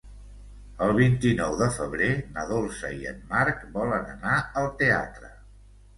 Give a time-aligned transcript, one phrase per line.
[0.85, 5.35] El vint-i-nou de febrer na Dolça i en Marc volen anar al teatre.